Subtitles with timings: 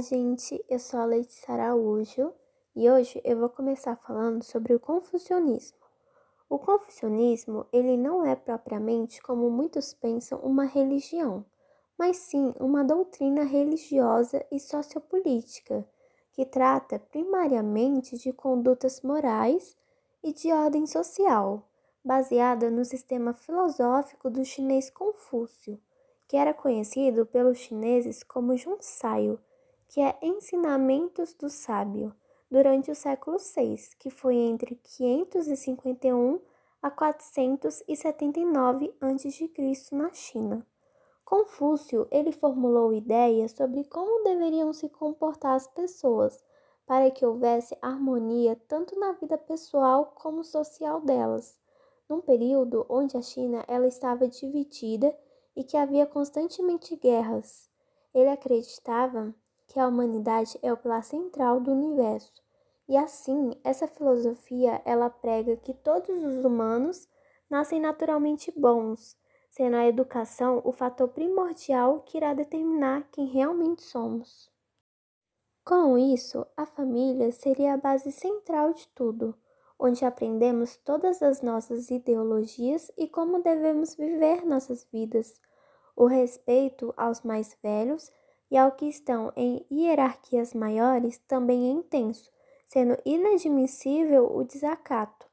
[0.00, 0.64] Gente!
[0.68, 2.32] Eu sou a Letícia Araújo
[2.76, 5.78] e hoje eu vou começar falando sobre o confucionismo.
[6.48, 11.44] O confucionismo, ele não é propriamente, como muitos pensam, uma religião,
[11.98, 15.84] mas sim uma doutrina religiosa e sociopolítica
[16.32, 19.76] que trata primariamente de condutas morais
[20.22, 21.68] e de ordem social,
[22.04, 25.80] baseada no sistema filosófico do chinês Confúcio
[26.28, 29.40] que era conhecido pelos chineses como Junsaio,
[29.88, 32.14] que é Ensinamentos do Sábio,
[32.50, 36.40] durante o século VI, que foi entre 551
[36.82, 39.50] a 479 a.C.
[39.92, 40.66] na China.
[41.24, 46.42] Confúcio, ele formulou ideias sobre como deveriam se comportar as pessoas
[46.86, 51.58] para que houvesse harmonia tanto na vida pessoal como social delas,
[52.08, 55.14] num período onde a China ela estava dividida
[55.54, 57.68] e que havia constantemente guerras.
[58.14, 59.34] Ele acreditava
[59.78, 62.42] que a humanidade é o pilar central do universo.
[62.88, 67.08] E assim, essa filosofia ela prega que todos os humanos
[67.48, 69.16] nascem naturalmente bons,
[69.48, 74.50] sendo a educação o fator primordial que irá determinar quem realmente somos.
[75.64, 79.32] Com isso, a família seria a base central de tudo,
[79.78, 85.40] onde aprendemos todas as nossas ideologias e como devemos viver nossas vidas,
[85.94, 88.10] o respeito aos mais velhos
[88.50, 92.30] e ao que estão em hierarquias maiores também é intenso,
[92.66, 95.26] sendo inadmissível o desacato.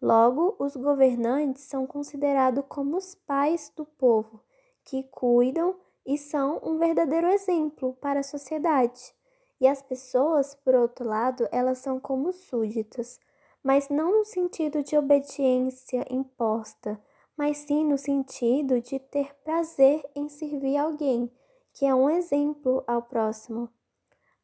[0.00, 4.40] Logo, os governantes são considerados como os pais do povo,
[4.84, 9.14] que cuidam e são um verdadeiro exemplo para a sociedade.
[9.60, 13.18] E as pessoas, por outro lado, elas são como súditas,
[13.62, 16.98] mas não no sentido de obediência imposta,
[17.36, 21.30] mas sim no sentido de ter prazer em servir alguém,
[21.78, 23.68] que é um exemplo ao próximo.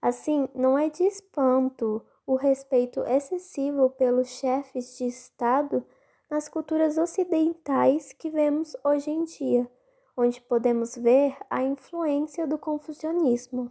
[0.00, 5.84] Assim, não é de espanto o respeito excessivo pelos chefes de Estado
[6.30, 9.68] nas culturas ocidentais que vemos hoje em dia,
[10.16, 13.68] onde podemos ver a influência do confucionismo.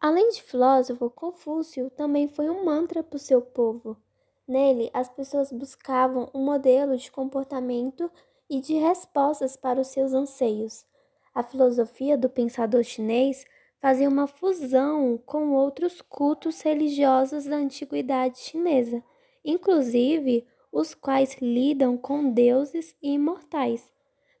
[0.00, 3.96] Além de filósofo, Confúcio também foi um mantra para o seu povo.
[4.44, 8.10] Nele, as pessoas buscavam um modelo de comportamento
[8.50, 10.87] e de respostas para os seus anseios.
[11.38, 13.46] A filosofia do pensador chinês
[13.80, 19.04] fazia uma fusão com outros cultos religiosos da antiguidade chinesa,
[19.44, 23.88] inclusive os quais lidam com deuses e imortais,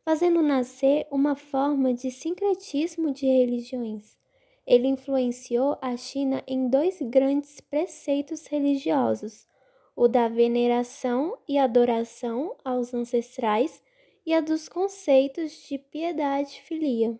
[0.04, 4.18] fazendo nascer uma forma de sincretismo de religiões.
[4.66, 9.46] Ele influenciou a China em dois grandes preceitos religiosos
[9.94, 13.80] o da veneração e adoração aos ancestrais
[14.28, 17.18] e a dos conceitos de piedade filia.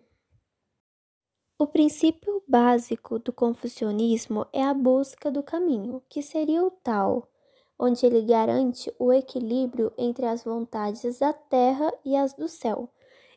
[1.57, 7.27] O princípio básico do confucionismo é a busca do caminho, que seria o tal,
[7.79, 12.87] onde ele garante o equilíbrio entre as vontades da terra e as do céu.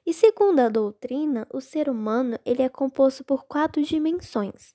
[0.04, 4.74] E segundo a doutrina, o ser humano ele é composto por quatro dimensões: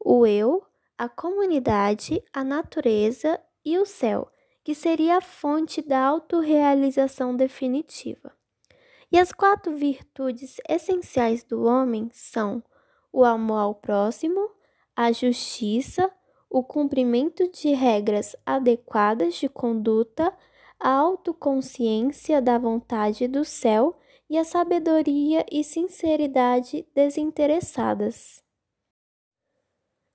[0.00, 0.64] o eu,
[0.96, 4.32] a comunidade, a natureza e o céu,
[4.64, 8.37] que seria a fonte da autorrealização definitiva.
[9.10, 12.62] E as quatro virtudes essenciais do homem são
[13.12, 14.50] o amor ao próximo,
[14.94, 16.12] a justiça,
[16.50, 20.36] o cumprimento de regras adequadas de conduta,
[20.78, 23.98] a autoconsciência da vontade do céu
[24.28, 28.42] e a sabedoria e sinceridade desinteressadas.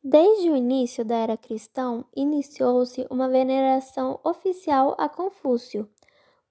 [0.04, 5.90] Desde o início da era cristã, iniciou-se uma veneração oficial a Confúcio.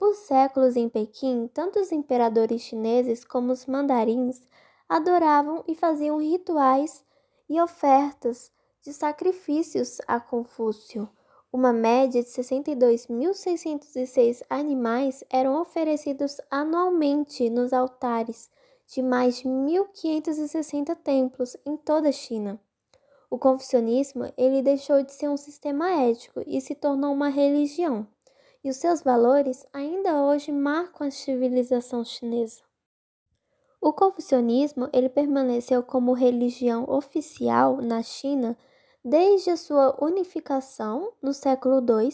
[0.02, 4.42] Por séculos em Pequim, tanto os imperadores chineses como os mandarins
[4.88, 7.04] adoravam e faziam rituais
[7.48, 11.08] e ofertas de sacrifícios a Confúcio.
[11.52, 18.50] Uma média de 62.606 animais eram oferecidos anualmente nos altares
[18.88, 22.60] de mais de 1.560 templos em toda a China.
[23.30, 28.04] O confucionismo ele deixou de ser um sistema ético e se tornou uma religião,
[28.64, 32.62] e os seus valores ainda hoje marcam a civilização chinesa.
[33.80, 38.56] O confucionismo ele permaneceu como religião oficial na China
[39.04, 42.12] desde a sua unificação no século II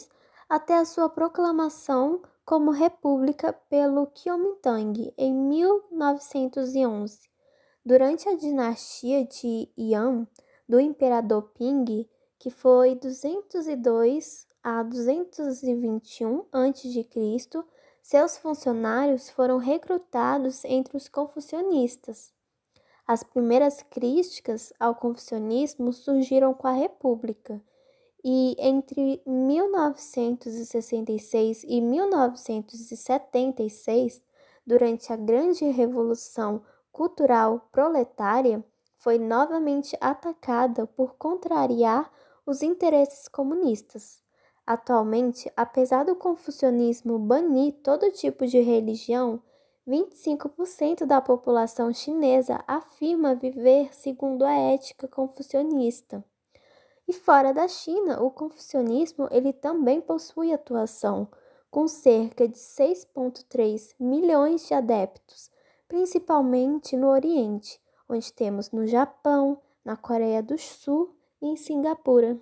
[0.48, 7.28] até a sua proclamação como república pelo Kuomintang em 1911.
[7.84, 10.26] Durante a dinastia de Yan,
[10.66, 12.08] do imperador Ping,
[12.38, 17.08] que foi 202 a 221 a.C.,
[18.02, 22.34] seus funcionários foram recrutados entre os confucionistas.
[23.06, 27.58] As primeiras críticas ao confucionismo surgiram com a República,
[28.22, 34.22] e entre 1966 e 1976,
[34.66, 36.62] durante a Grande Revolução
[36.92, 38.62] Cultural Proletária,
[38.98, 42.12] foi novamente atacada por contrariar
[42.44, 44.27] os interesses comunistas.
[44.70, 49.42] Atualmente, apesar do confucionismo banir todo tipo de religião,
[49.88, 56.22] 25% da população chinesa afirma viver segundo a ética confucionista.
[57.08, 61.26] E fora da China, o confucionismo ele também possui atuação,
[61.70, 65.50] com cerca de 6,3 milhões de adeptos,
[65.88, 72.38] principalmente no Oriente, onde temos no Japão, na Coreia do Sul e em Singapura.